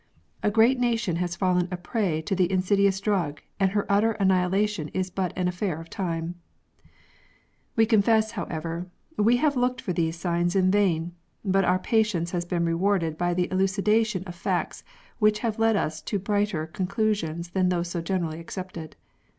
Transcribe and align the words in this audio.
A 0.41 0.49
great 0.49 0.79
nation 0.79 1.17
has 1.17 1.35
fallen 1.35 1.67
a 1.69 1.77
prey 1.77 2.23
to 2.23 2.33
the 2.35 2.51
in 2.51 2.63
sidious 2.63 2.99
drug, 2.99 3.39
and 3.59 3.69
her 3.73 3.85
utter 3.87 4.13
annihilation 4.13 4.87
is 4.95 5.11
but 5.11 5.31
an 5.35 5.47
affair 5.47 5.79
of 5.79 5.91
time! 5.91 6.33
We 7.75 7.85
confess, 7.85 8.31
however, 8.31 8.87
we 9.17 9.37
have 9.37 9.55
looked 9.55 9.79
for 9.79 9.93
these 9.93 10.15
signs 10.17 10.55
in 10.55 10.71
vain; 10.71 11.11
but 11.45 11.65
our 11.65 11.77
patience 11.77 12.31
has 12.31 12.45
been 12.45 12.65
rewarded 12.65 13.15
by 13.15 13.35
the 13.35 13.47
elucidation 13.51 14.23
of 14.23 14.33
facts 14.33 14.83
which 15.19 15.37
have 15.41 15.59
led 15.59 15.75
us 15.75 16.01
to 16.01 16.17
brighter 16.17 16.65
con 16.65 16.87
clusions 16.87 17.51
than 17.51 17.69
those 17.69 17.89
so 17.89 18.01
generally 18.01 18.39
accepted. 18.39 18.95